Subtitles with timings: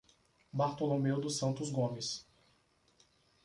[0.51, 2.25] Bartolomeu dos Santos Gomes